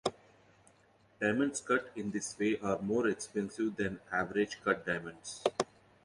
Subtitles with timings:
[1.19, 5.43] Diamonds cut in this way are more expensive than average cut diamonds.